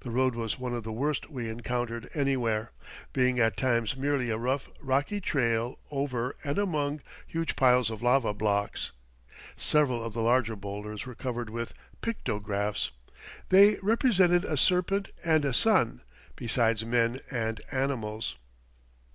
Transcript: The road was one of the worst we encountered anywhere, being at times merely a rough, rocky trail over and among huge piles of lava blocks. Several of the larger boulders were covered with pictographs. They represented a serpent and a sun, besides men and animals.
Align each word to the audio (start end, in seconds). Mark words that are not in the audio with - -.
The 0.00 0.08
road 0.10 0.34
was 0.34 0.58
one 0.58 0.72
of 0.72 0.82
the 0.82 0.90
worst 0.94 1.28
we 1.28 1.50
encountered 1.50 2.08
anywhere, 2.14 2.70
being 3.12 3.38
at 3.38 3.54
times 3.54 3.98
merely 3.98 4.30
a 4.30 4.38
rough, 4.38 4.70
rocky 4.80 5.20
trail 5.20 5.78
over 5.90 6.34
and 6.42 6.56
among 6.56 7.02
huge 7.26 7.54
piles 7.54 7.90
of 7.90 8.00
lava 8.00 8.32
blocks. 8.32 8.92
Several 9.54 10.02
of 10.02 10.14
the 10.14 10.22
larger 10.22 10.56
boulders 10.56 11.04
were 11.04 11.14
covered 11.14 11.50
with 11.50 11.74
pictographs. 12.00 12.92
They 13.50 13.76
represented 13.82 14.42
a 14.46 14.56
serpent 14.56 15.10
and 15.22 15.44
a 15.44 15.52
sun, 15.52 16.00
besides 16.34 16.86
men 16.86 17.20
and 17.30 17.60
animals. 17.70 18.36